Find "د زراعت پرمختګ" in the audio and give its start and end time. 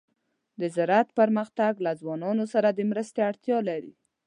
0.59-1.73